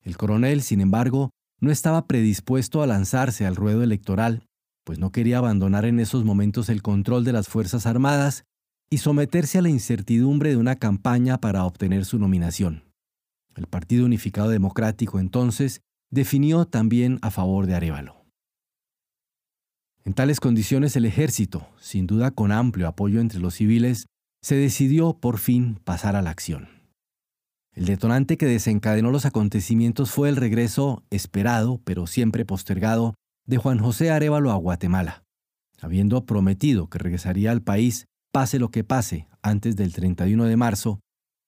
El 0.00 0.16
coronel, 0.16 0.62
sin 0.62 0.80
embargo, 0.80 1.30
no 1.60 1.70
estaba 1.70 2.06
predispuesto 2.06 2.82
a 2.82 2.86
lanzarse 2.86 3.44
al 3.44 3.56
ruedo 3.56 3.82
electoral, 3.82 4.46
pues 4.84 4.98
no 4.98 5.12
quería 5.12 5.38
abandonar 5.38 5.84
en 5.84 6.00
esos 6.00 6.24
momentos 6.24 6.70
el 6.70 6.80
control 6.80 7.24
de 7.24 7.32
las 7.32 7.48
Fuerzas 7.48 7.86
Armadas 7.86 8.44
y 8.94 8.98
someterse 8.98 9.58
a 9.58 9.62
la 9.62 9.70
incertidumbre 9.70 10.50
de 10.50 10.56
una 10.56 10.76
campaña 10.76 11.40
para 11.40 11.64
obtener 11.64 12.04
su 12.04 12.20
nominación. 12.20 12.84
El 13.56 13.66
Partido 13.66 14.04
Unificado 14.04 14.50
Democrático 14.50 15.18
entonces 15.18 15.80
definió 16.12 16.66
también 16.66 17.18
a 17.20 17.32
favor 17.32 17.66
de 17.66 17.74
Arevalo. 17.74 18.24
En 20.04 20.14
tales 20.14 20.38
condiciones 20.38 20.94
el 20.94 21.06
ejército, 21.06 21.66
sin 21.80 22.06
duda 22.06 22.30
con 22.30 22.52
amplio 22.52 22.86
apoyo 22.86 23.20
entre 23.20 23.40
los 23.40 23.54
civiles, 23.54 24.06
se 24.42 24.54
decidió 24.54 25.18
por 25.18 25.38
fin 25.38 25.80
pasar 25.82 26.14
a 26.14 26.22
la 26.22 26.30
acción. 26.30 26.68
El 27.72 27.86
detonante 27.86 28.36
que 28.36 28.46
desencadenó 28.46 29.10
los 29.10 29.26
acontecimientos 29.26 30.12
fue 30.12 30.28
el 30.28 30.36
regreso, 30.36 31.02
esperado 31.10 31.80
pero 31.82 32.06
siempre 32.06 32.44
postergado, 32.44 33.14
de 33.44 33.56
Juan 33.56 33.80
José 33.80 34.12
Arevalo 34.12 34.52
a 34.52 34.54
Guatemala, 34.54 35.24
habiendo 35.80 36.26
prometido 36.26 36.88
que 36.88 37.00
regresaría 37.00 37.50
al 37.50 37.60
país 37.60 38.06
pase 38.34 38.58
lo 38.58 38.72
que 38.72 38.82
pase 38.82 39.28
antes 39.42 39.76
del 39.76 39.92
31 39.92 40.46
de 40.46 40.56
marzo, 40.56 40.98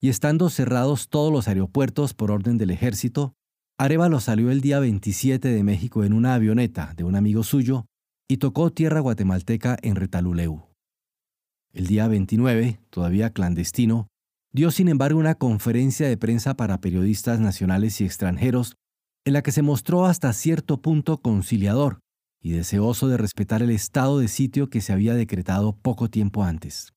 y 0.00 0.08
estando 0.08 0.48
cerrados 0.50 1.08
todos 1.08 1.32
los 1.32 1.48
aeropuertos 1.48 2.14
por 2.14 2.30
orden 2.30 2.58
del 2.58 2.70
ejército, 2.70 3.34
Arevalo 3.76 4.20
salió 4.20 4.52
el 4.52 4.60
día 4.60 4.78
27 4.78 5.48
de 5.48 5.64
México 5.64 6.04
en 6.04 6.12
una 6.12 6.34
avioneta 6.34 6.94
de 6.96 7.02
un 7.02 7.16
amigo 7.16 7.42
suyo 7.42 7.86
y 8.28 8.36
tocó 8.36 8.70
tierra 8.70 9.00
guatemalteca 9.00 9.76
en 9.82 9.96
Retaluleu. 9.96 10.68
El 11.72 11.88
día 11.88 12.06
29, 12.06 12.78
todavía 12.90 13.30
clandestino, 13.30 14.06
dio 14.52 14.70
sin 14.70 14.88
embargo 14.88 15.18
una 15.18 15.34
conferencia 15.34 16.06
de 16.06 16.16
prensa 16.16 16.54
para 16.54 16.80
periodistas 16.80 17.40
nacionales 17.40 18.00
y 18.00 18.04
extranjeros 18.04 18.76
en 19.24 19.32
la 19.32 19.42
que 19.42 19.50
se 19.50 19.62
mostró 19.62 20.06
hasta 20.06 20.32
cierto 20.32 20.80
punto 20.80 21.20
conciliador 21.20 21.98
y 22.46 22.52
deseoso 22.52 23.08
de 23.08 23.16
respetar 23.16 23.60
el 23.60 23.70
estado 23.70 24.20
de 24.20 24.28
sitio 24.28 24.70
que 24.70 24.80
se 24.80 24.92
había 24.92 25.14
decretado 25.14 25.72
poco 25.72 26.08
tiempo 26.08 26.44
antes. 26.44 26.92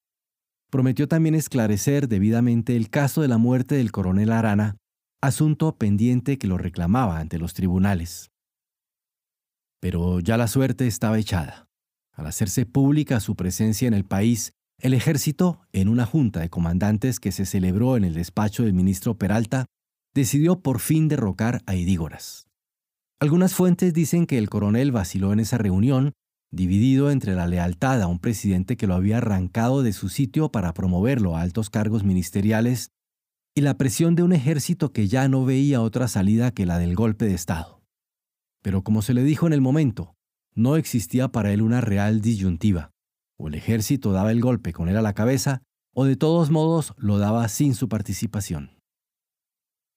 Prometió 0.69 1.07
también 1.07 1.33
esclarecer 1.33 2.07
debidamente 2.07 2.75
el 2.75 2.91
caso 2.91 3.23
de 3.23 3.29
la 3.29 3.39
muerte 3.39 3.73
del 3.73 3.91
coronel 3.91 4.31
Arana, 4.31 4.77
asunto 5.23 5.75
pendiente 5.75 6.37
que 6.37 6.45
lo 6.45 6.59
reclamaba 6.59 7.17
ante 7.17 7.39
los 7.39 7.55
tribunales. 7.55 8.29
Pero 9.81 10.19
ya 10.19 10.37
la 10.37 10.47
suerte 10.47 10.85
estaba 10.85 11.17
echada. 11.17 11.65
Al 12.13 12.27
hacerse 12.27 12.67
pública 12.67 13.19
su 13.19 13.35
presencia 13.35 13.87
en 13.87 13.95
el 13.95 14.05
país, 14.05 14.51
el 14.77 14.93
ejército, 14.93 15.61
en 15.73 15.89
una 15.89 16.05
junta 16.05 16.41
de 16.41 16.51
comandantes 16.51 17.19
que 17.19 17.31
se 17.31 17.47
celebró 17.47 17.97
en 17.97 18.03
el 18.03 18.13
despacho 18.13 18.65
del 18.65 18.73
ministro 18.73 19.17
Peralta, 19.17 19.65
decidió 20.13 20.61
por 20.61 20.79
fin 20.79 21.07
derrocar 21.07 21.63
a 21.65 21.73
Idígoras. 21.73 22.48
Algunas 23.21 23.53
fuentes 23.53 23.93
dicen 23.93 24.25
que 24.25 24.37
el 24.37 24.49
coronel 24.49 24.93
vaciló 24.93 25.33
en 25.33 25.41
esa 25.41 25.57
reunión, 25.57 26.13
dividido 26.51 27.11
entre 27.11 27.35
la 27.35 27.47
lealtad 27.47 28.01
a 28.01 28.07
un 28.07 28.19
presidente 28.19 28.77
que 28.77 28.87
lo 28.87 28.95
había 28.95 29.17
arrancado 29.17 29.83
de 29.83 29.91
su 29.91 30.07
sitio 30.07 30.51
para 30.51 30.73
promoverlo 30.73 31.35
a 31.35 31.41
altos 31.41 31.69
cargos 31.69 32.05
ministeriales 32.05 32.91
y 33.55 33.61
la 33.61 33.77
presión 33.77 34.15
de 34.15 34.23
un 34.23 34.31
ejército 34.31 34.93
que 34.93 35.09
ya 35.09 35.27
no 35.27 35.43
veía 35.43 35.81
otra 35.81 36.07
salida 36.07 36.51
que 36.51 36.65
la 36.65 36.79
del 36.79 36.95
golpe 36.95 37.25
de 37.25 37.33
Estado. 37.33 37.81
Pero 38.61 38.83
como 38.83 39.01
se 39.01 39.13
le 39.13 39.23
dijo 39.23 39.47
en 39.47 39.53
el 39.53 39.61
momento, 39.61 40.15
no 40.55 40.77
existía 40.77 41.27
para 41.29 41.51
él 41.51 41.61
una 41.61 41.81
real 41.81 42.21
disyuntiva. 42.21 42.91
O 43.37 43.49
el 43.49 43.55
ejército 43.55 44.13
daba 44.13 44.31
el 44.31 44.39
golpe 44.39 44.71
con 44.71 44.87
él 44.87 44.95
a 44.95 45.01
la 45.01 45.13
cabeza, 45.13 45.61
o 45.93 46.05
de 46.05 46.15
todos 46.15 46.51
modos 46.51 46.93
lo 46.97 47.17
daba 47.17 47.47
sin 47.49 47.75
su 47.75 47.89
participación. 47.89 48.79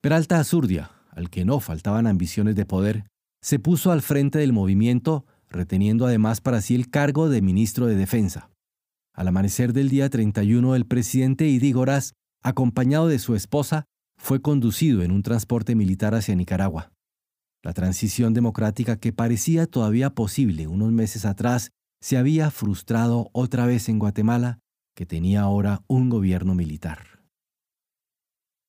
Peralta 0.01 0.41
Azurdia, 0.41 0.91
al 1.11 1.31
que 1.31 1.45
no 1.45 1.61
faltaban 1.61 2.07
ambiciones 2.07 2.57
de 2.57 2.67
poder, 2.67 3.05
se 3.43 3.59
puso 3.59 3.91
al 3.91 4.03
frente 4.03 4.39
del 4.39 4.53
movimiento, 4.53 5.27
reteniendo 5.51 6.07
además 6.07 6.41
para 6.41 6.61
sí 6.61 6.75
el 6.75 6.89
cargo 6.89 7.29
de 7.29 7.43
ministro 7.43 7.87
de 7.87 7.97
Defensa. 7.97 8.51
Al 9.13 9.29
amanecer 9.29 9.73
del 9.73 9.89
día 9.89 10.09
31, 10.09 10.75
el 10.75 10.87
presidente 10.87 11.47
Idígoras, 11.49 12.15
acompañado 12.43 13.09
de 13.09 13.19
su 13.19 13.35
esposa, 13.35 13.85
fue 14.17 14.41
conducido 14.41 15.03
en 15.03 15.11
un 15.11 15.23
transporte 15.23 15.75
militar 15.75 16.15
hacia 16.15 16.37
Nicaragua. 16.37 16.93
La 17.63 17.73
transición 17.75 18.33
democrática 18.33 18.97
que 18.97 19.13
parecía 19.13 19.67
todavía 19.67 20.11
posible 20.11 20.67
unos 20.67 20.93
meses 20.93 21.25
atrás 21.25 21.71
se 22.01 22.17
había 22.17 22.51
frustrado 22.51 23.29
otra 23.33 23.67
vez 23.67 23.89
en 23.89 23.99
Guatemala, 23.99 24.61
que 24.97 25.07
tenía 25.07 25.43
ahora 25.43 25.83
un 25.87 26.09
gobierno 26.09 26.55
militar. 26.55 27.21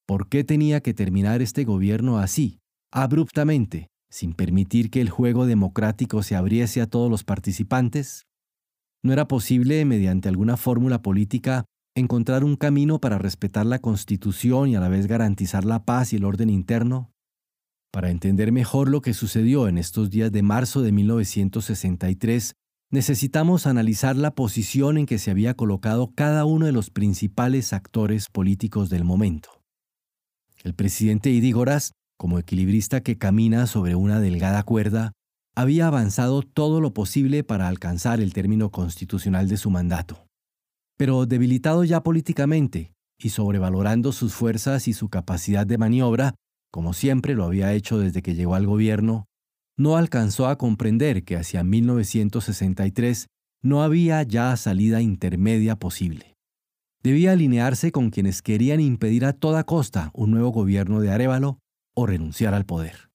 ¿Por 0.06 0.28
qué 0.28 0.44
tenía 0.44 0.82
que 0.82 0.94
terminar 0.94 1.42
este 1.42 1.64
gobierno 1.64 2.20
así, 2.20 2.60
abruptamente, 2.92 3.90
sin 4.14 4.34
permitir 4.34 4.92
que 4.92 5.02
el 5.02 5.10
juego 5.10 5.48
democrático 5.48 6.22
se 6.22 6.36
abriese 6.36 6.82
a 6.82 6.88
todos 6.88 7.10
los 7.10 7.24
participantes? 7.24 8.28
¿No 9.02 9.12
era 9.12 9.28
posible, 9.28 9.84
mediante 9.86 10.30
alguna 10.30 10.56
fórmula 10.56 11.02
política, 11.02 11.66
encontrar 11.96 12.44
un 12.44 12.56
camino 12.56 13.00
para 13.00 13.18
respetar 13.18 13.66
la 13.66 13.80
Constitución 13.80 14.70
y 14.70 14.76
a 14.76 14.80
la 14.80 14.88
vez 14.88 15.08
garantizar 15.08 15.66
la 15.66 15.84
paz 15.84 16.14
y 16.14 16.18
el 16.18 16.26
orden 16.26 16.52
interno? 16.52 17.12
Para 17.92 18.12
entender 18.12 18.52
mejor 18.52 18.88
lo 18.88 19.02
que 19.02 19.16
sucedió 19.16 19.68
en 19.68 19.80
estos 19.80 20.12
días 20.12 20.32
de 20.32 20.44
marzo 20.44 20.84
de 20.84 20.92
1963, 20.92 22.54
necesitamos 22.92 23.66
analizar 23.66 24.16
la 24.16 24.36
posición 24.36 25.00
en 25.00 25.08
que 25.08 25.18
se 25.18 25.32
había 25.32 25.56
colocado 25.56 26.14
cada 26.14 26.46
uno 26.46 26.68
de 26.68 26.72
los 26.72 26.92
principales 26.92 27.74
actores 27.74 28.30
políticos 28.30 28.92
del 28.92 29.06
momento. 29.06 29.64
El 30.64 30.76
presidente 30.76 31.32
Idígoras, 31.32 31.94
como 32.24 32.40
equilibrista 32.40 33.02
que 33.02 33.18
camina 33.18 33.68
sobre 33.68 33.96
una 33.96 34.22
delgada 34.22 34.64
cuerda, 34.64 35.12
había 35.58 35.88
avanzado 35.88 36.42
todo 36.42 36.80
lo 36.80 36.94
posible 36.94 37.44
para 37.44 37.68
alcanzar 37.68 38.22
el 38.22 38.32
término 38.32 38.72
constitucional 38.72 39.50
de 39.50 39.58
su 39.58 39.70
mandato. 39.70 40.26
Pero 40.98 41.26
debilitado 41.26 41.84
ya 41.84 42.02
políticamente 42.02 42.94
y 43.20 43.28
sobrevalorando 43.28 44.14
sus 44.14 44.34
fuerzas 44.34 44.88
y 44.88 44.94
su 44.94 45.10
capacidad 45.10 45.68
de 45.68 45.78
maniobra, 45.78 46.34
como 46.72 46.94
siempre 46.94 47.36
lo 47.36 47.44
había 47.44 47.74
hecho 47.74 48.00
desde 48.00 48.22
que 48.22 48.36
llegó 48.36 48.56
al 48.56 48.68
gobierno, 48.68 49.26
no 49.78 49.98
alcanzó 49.98 50.48
a 50.48 50.58
comprender 50.58 51.26
que 51.26 51.36
hacia 51.36 51.66
1963 51.66 53.28
no 53.62 53.84
había 53.84 54.24
ya 54.24 54.56
salida 54.56 55.02
intermedia 55.02 55.76
posible. 55.76 56.36
Debía 57.04 57.34
alinearse 57.34 57.92
con 57.92 58.12
quienes 58.12 58.42
querían 58.42 58.80
impedir 58.80 59.26
a 59.26 59.34
toda 59.34 59.66
costa 59.66 60.10
un 60.14 60.32
nuevo 60.32 60.52
gobierno 60.52 61.02
de 61.02 61.12
Arevalo 61.12 61.60
o 61.94 62.06
renunciar 62.06 62.54
al 62.54 62.66
poder. 62.66 63.10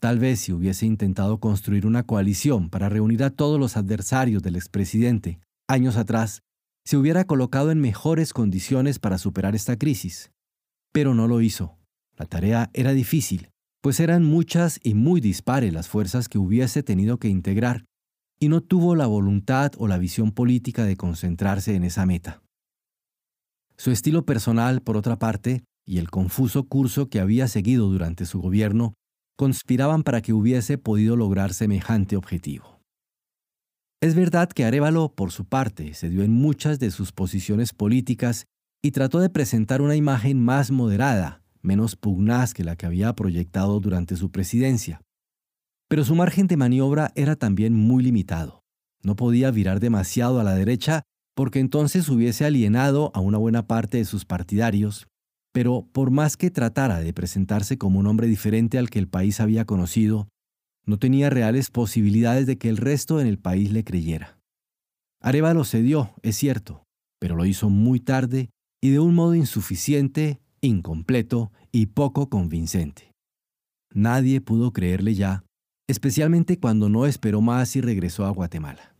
Tal 0.00 0.18
vez 0.18 0.40
si 0.40 0.52
hubiese 0.52 0.84
intentado 0.84 1.38
construir 1.38 1.86
una 1.86 2.02
coalición 2.02 2.70
para 2.70 2.88
reunir 2.88 3.22
a 3.22 3.30
todos 3.30 3.60
los 3.60 3.76
adversarios 3.76 4.42
del 4.42 4.56
expresidente 4.56 5.38
años 5.68 5.96
atrás, 5.96 6.42
se 6.84 6.96
hubiera 6.96 7.24
colocado 7.24 7.70
en 7.70 7.80
mejores 7.80 8.32
condiciones 8.32 8.98
para 8.98 9.18
superar 9.18 9.54
esta 9.54 9.76
crisis. 9.76 10.32
Pero 10.92 11.14
no 11.14 11.28
lo 11.28 11.40
hizo. 11.40 11.78
La 12.16 12.26
tarea 12.26 12.70
era 12.74 12.92
difícil, 12.92 13.50
pues 13.80 14.00
eran 14.00 14.24
muchas 14.24 14.80
y 14.82 14.94
muy 14.94 15.20
dispares 15.20 15.72
las 15.72 15.88
fuerzas 15.88 16.28
que 16.28 16.38
hubiese 16.38 16.82
tenido 16.82 17.18
que 17.18 17.28
integrar, 17.28 17.84
y 18.38 18.48
no 18.48 18.60
tuvo 18.60 18.96
la 18.96 19.06
voluntad 19.06 19.72
o 19.78 19.86
la 19.86 19.98
visión 19.98 20.32
política 20.32 20.84
de 20.84 20.96
concentrarse 20.96 21.74
en 21.76 21.84
esa 21.84 22.06
meta. 22.06 22.42
Su 23.76 23.90
estilo 23.90 24.26
personal, 24.26 24.82
por 24.82 24.96
otra 24.96 25.18
parte, 25.18 25.64
y 25.86 25.98
el 25.98 26.10
confuso 26.10 26.64
curso 26.64 27.08
que 27.08 27.20
había 27.20 27.48
seguido 27.48 27.88
durante 27.88 28.26
su 28.26 28.40
gobierno, 28.40 28.94
conspiraban 29.36 30.02
para 30.02 30.22
que 30.22 30.32
hubiese 30.32 30.78
podido 30.78 31.16
lograr 31.16 31.54
semejante 31.54 32.16
objetivo. 32.16 32.80
Es 34.00 34.14
verdad 34.14 34.48
que 34.48 34.64
Arevalo, 34.64 35.14
por 35.14 35.30
su 35.30 35.44
parte, 35.44 35.94
se 35.94 36.08
dio 36.08 36.22
en 36.22 36.32
muchas 36.32 36.78
de 36.78 36.90
sus 36.90 37.12
posiciones 37.12 37.72
políticas 37.72 38.46
y 38.82 38.90
trató 38.90 39.20
de 39.20 39.30
presentar 39.30 39.80
una 39.80 39.94
imagen 39.94 40.40
más 40.44 40.70
moderada, 40.72 41.42
menos 41.60 41.94
pugnaz 41.94 42.52
que 42.52 42.64
la 42.64 42.74
que 42.76 42.86
había 42.86 43.14
proyectado 43.14 43.78
durante 43.78 44.16
su 44.16 44.30
presidencia. 44.30 45.00
Pero 45.88 46.04
su 46.04 46.16
margen 46.16 46.48
de 46.48 46.56
maniobra 46.56 47.12
era 47.14 47.36
también 47.36 47.74
muy 47.74 48.02
limitado. 48.02 48.64
No 49.04 49.14
podía 49.14 49.50
virar 49.50 49.78
demasiado 49.78 50.40
a 50.40 50.44
la 50.44 50.54
derecha 50.54 51.02
porque 51.34 51.60
entonces 51.60 52.08
hubiese 52.08 52.44
alienado 52.44 53.10
a 53.14 53.20
una 53.20 53.38
buena 53.38 53.66
parte 53.66 53.98
de 53.98 54.04
sus 54.04 54.24
partidarios, 54.24 55.06
pero 55.52 55.86
por 55.92 56.10
más 56.10 56.36
que 56.36 56.50
tratara 56.50 57.00
de 57.00 57.12
presentarse 57.12 57.78
como 57.78 57.98
un 57.98 58.06
hombre 58.06 58.26
diferente 58.26 58.78
al 58.78 58.90
que 58.90 58.98
el 58.98 59.08
país 59.08 59.38
había 59.38 59.66
conocido, 59.66 60.28
no 60.84 60.98
tenía 60.98 61.30
reales 61.30 61.70
posibilidades 61.70 62.46
de 62.46 62.58
que 62.58 62.68
el 62.68 62.78
resto 62.78 63.20
en 63.20 63.26
el 63.26 63.38
país 63.38 63.70
le 63.70 63.84
creyera. 63.84 64.38
Arevalo 65.20 65.64
cedió, 65.64 66.14
es 66.22 66.36
cierto, 66.36 66.84
pero 67.20 67.36
lo 67.36 67.44
hizo 67.44 67.70
muy 67.70 68.00
tarde 68.00 68.50
y 68.80 68.90
de 68.90 68.98
un 68.98 69.14
modo 69.14 69.34
insuficiente, 69.34 70.40
incompleto 70.60 71.52
y 71.70 71.86
poco 71.86 72.28
convincente. 72.28 73.12
Nadie 73.94 74.40
pudo 74.40 74.72
creerle 74.72 75.14
ya, 75.14 75.44
especialmente 75.86 76.58
cuando 76.58 76.88
no 76.88 77.06
esperó 77.06 77.40
más 77.42 77.76
y 77.76 77.80
regresó 77.80 78.24
a 78.24 78.30
Guatemala. 78.30 78.96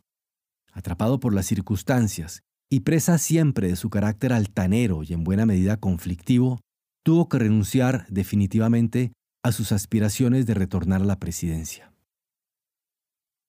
Atrapado 0.73 1.18
por 1.18 1.35
las 1.35 1.47
circunstancias 1.47 2.42
y 2.72 2.80
presa 2.80 3.18
siempre 3.18 3.68
de 3.68 3.76
su 3.76 3.90
carácter 3.90 4.32
altanero 4.32 5.02
y 5.02 5.12
en 5.12 5.24
buena 5.24 5.44
medida 5.44 5.76
conflictivo, 5.76 6.62
tuvo 7.04 7.28
que 7.28 7.38
renunciar 7.38 8.06
definitivamente 8.08 9.12
a 9.44 9.52
sus 9.52 9.72
aspiraciones 9.72 10.46
de 10.46 10.54
retornar 10.54 11.02
a 11.02 11.04
la 11.04 11.18
presidencia. 11.18 11.92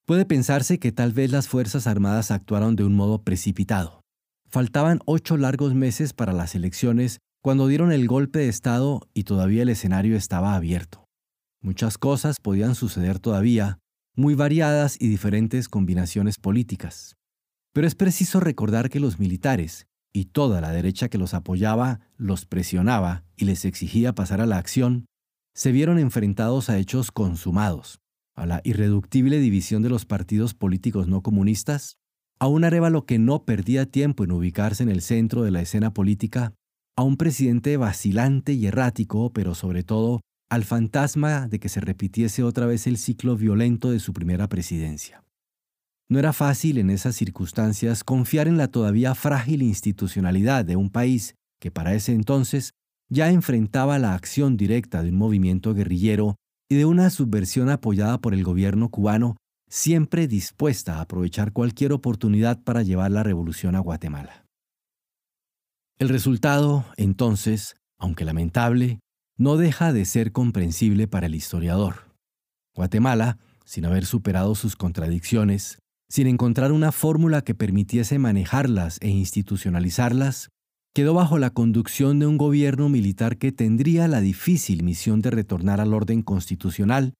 Puede 0.05 0.25
pensarse 0.25 0.77
que 0.77 0.91
tal 0.91 1.13
vez 1.13 1.31
las 1.31 1.47
Fuerzas 1.47 1.87
Armadas 1.87 2.31
actuaron 2.31 2.75
de 2.75 2.83
un 2.83 2.95
modo 2.95 3.23
precipitado. 3.23 4.01
Faltaban 4.49 4.99
ocho 5.05 5.37
largos 5.37 5.73
meses 5.73 6.11
para 6.11 6.33
las 6.33 6.53
elecciones 6.53 7.19
cuando 7.41 7.67
dieron 7.67 7.93
el 7.93 8.09
golpe 8.09 8.39
de 8.39 8.49
Estado 8.49 9.07
y 9.13 9.23
todavía 9.23 9.61
el 9.61 9.69
escenario 9.69 10.17
estaba 10.17 10.53
abierto. 10.53 11.05
Muchas 11.61 11.97
cosas 11.97 12.41
podían 12.41 12.75
suceder 12.75 13.19
todavía, 13.19 13.79
muy 14.17 14.35
variadas 14.35 14.97
y 14.99 15.07
diferentes 15.07 15.69
combinaciones 15.69 16.39
políticas. 16.39 17.15
Pero 17.73 17.87
es 17.87 17.95
preciso 17.95 18.39
recordar 18.39 18.89
que 18.89 18.99
los 18.99 19.19
militares 19.19 19.87
y 20.13 20.25
toda 20.25 20.61
la 20.61 20.71
derecha 20.71 21.09
que 21.09 21.17
los 21.17 21.33
apoyaba 21.33 22.01
los 22.17 22.45
presionaba 22.45 23.25
y 23.35 23.45
les 23.45 23.65
exigía 23.65 24.13
pasar 24.13 24.41
a 24.41 24.45
la 24.45 24.57
acción, 24.57 25.05
se 25.55 25.71
vieron 25.71 25.97
enfrentados 25.97 26.69
a 26.69 26.77
hechos 26.77 27.11
consumados, 27.11 27.99
a 28.35 28.45
la 28.45 28.61
irreductible 28.63 29.39
división 29.39 29.81
de 29.81 29.89
los 29.89 30.05
partidos 30.05 30.53
políticos 30.53 31.07
no 31.07 31.21
comunistas, 31.21 31.97
a 32.39 32.47
un 32.47 32.63
Arevalo 32.63 33.05
que 33.05 33.19
no 33.19 33.43
perdía 33.45 33.85
tiempo 33.85 34.23
en 34.23 34.31
ubicarse 34.31 34.83
en 34.83 34.89
el 34.89 35.01
centro 35.01 35.43
de 35.43 35.51
la 35.51 35.61
escena 35.61 35.93
política, 35.93 36.53
a 36.95 37.03
un 37.03 37.17
presidente 37.17 37.77
vacilante 37.77 38.53
y 38.53 38.67
errático, 38.67 39.33
pero 39.33 39.55
sobre 39.55 39.83
todo 39.83 40.21
al 40.49 40.63
fantasma 40.63 41.47
de 41.47 41.59
que 41.59 41.69
se 41.69 41.81
repitiese 41.81 42.43
otra 42.43 42.67
vez 42.67 42.85
el 42.85 42.97
ciclo 42.97 43.35
violento 43.35 43.89
de 43.89 43.99
su 43.99 44.13
primera 44.13 44.47
presidencia. 44.47 45.23
No 46.10 46.19
era 46.19 46.33
fácil 46.33 46.77
en 46.77 46.89
esas 46.89 47.15
circunstancias 47.15 48.03
confiar 48.03 48.48
en 48.48 48.57
la 48.57 48.67
todavía 48.67 49.15
frágil 49.15 49.62
institucionalidad 49.62 50.65
de 50.65 50.75
un 50.75 50.89
país 50.89 51.36
que 51.60 51.72
para 51.72 51.93
ese 51.93 52.13
entonces 52.13 52.74
ya 53.10 53.29
enfrentaba 53.29 54.00
la 54.00 54.13
acción 54.13 54.57
directa 54.57 55.01
de 55.01 55.10
un 55.10 55.17
movimiento 55.17 55.74
guerrillero 55.74 56.36
y 56.69 56.75
de 56.75 56.86
una 56.86 57.10
subversión 57.10 57.69
apoyada 57.69 58.19
por 58.19 58.33
el 58.33 58.43
gobierno 58.43 58.89
cubano, 58.89 59.38
siempre 59.69 60.27
dispuesta 60.27 60.98
a 60.98 61.01
aprovechar 61.01 61.51
cualquier 61.51 61.93
oportunidad 61.93 62.62
para 62.63 62.83
llevar 62.83 63.12
la 63.12 63.24
revolución 63.24 63.75
a 63.75 63.79
Guatemala. 63.79 64.45
El 66.00 66.10
resultado, 66.10 66.86
entonces, 66.98 67.75
aunque 67.98 68.25
lamentable, 68.25 69.00
no 69.38 69.57
deja 69.57 69.93
de 69.93 70.05
ser 70.05 70.31
comprensible 70.31 71.07
para 71.07 71.27
el 71.27 71.36
historiador. 71.36 72.12
Guatemala, 72.75 73.38
sin 73.65 73.86
haber 73.86 74.05
superado 74.05 74.55
sus 74.55 74.75
contradicciones, 74.75 75.79
sin 76.10 76.27
encontrar 76.27 76.72
una 76.72 76.91
fórmula 76.91 77.41
que 77.41 77.55
permitiese 77.55 78.19
manejarlas 78.19 78.98
e 79.01 79.10
institucionalizarlas, 79.10 80.50
quedó 80.93 81.13
bajo 81.13 81.39
la 81.39 81.50
conducción 81.50 82.19
de 82.19 82.27
un 82.27 82.38
gobierno 82.38 82.88
militar 82.89 83.38
que 83.38 83.51
tendría 83.51 84.07
la 84.07 84.22
difícil 84.22 84.84
misión 84.84 85.21
de 85.21 85.32
retornar 85.32 85.82
al 85.82 85.93
orden 85.93 86.21
constitucional, 86.21 87.13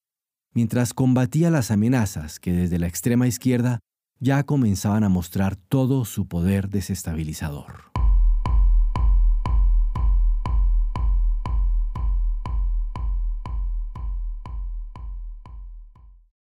mientras 0.54 0.94
combatía 0.94 1.50
las 1.50 1.72
amenazas 1.72 2.40
que 2.40 2.52
desde 2.52 2.78
la 2.78 2.88
extrema 2.88 3.28
izquierda 3.28 3.80
ya 4.20 4.44
comenzaban 4.44 5.04
a 5.04 5.10
mostrar 5.10 5.56
todo 5.56 6.06
su 6.06 6.28
poder 6.28 6.70
desestabilizador. 6.70 7.93